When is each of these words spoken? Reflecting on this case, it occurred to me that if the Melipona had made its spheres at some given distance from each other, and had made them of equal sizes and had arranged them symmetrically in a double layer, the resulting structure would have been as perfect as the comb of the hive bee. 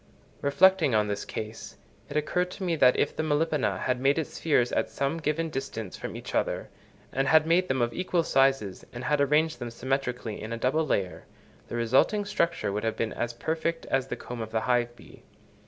Reflecting 0.41 0.95
on 0.95 1.07
this 1.07 1.25
case, 1.25 1.77
it 2.09 2.17
occurred 2.17 2.49
to 2.49 2.63
me 2.63 2.75
that 2.75 2.97
if 2.97 3.15
the 3.15 3.21
Melipona 3.21 3.77
had 3.81 3.99
made 3.99 4.17
its 4.17 4.31
spheres 4.33 4.71
at 4.71 4.89
some 4.89 5.19
given 5.19 5.51
distance 5.51 5.95
from 5.95 6.15
each 6.15 6.33
other, 6.33 6.69
and 7.11 7.27
had 7.27 7.45
made 7.45 7.67
them 7.67 7.83
of 7.83 7.93
equal 7.93 8.23
sizes 8.23 8.83
and 8.93 9.03
had 9.03 9.21
arranged 9.21 9.59
them 9.59 9.69
symmetrically 9.69 10.41
in 10.41 10.51
a 10.51 10.57
double 10.57 10.87
layer, 10.87 11.25
the 11.67 11.75
resulting 11.75 12.25
structure 12.25 12.71
would 12.71 12.83
have 12.83 12.97
been 12.97 13.13
as 13.13 13.31
perfect 13.33 13.85
as 13.91 14.07
the 14.07 14.15
comb 14.15 14.41
of 14.41 14.49
the 14.49 14.61
hive 14.61 14.95
bee. 14.95 15.21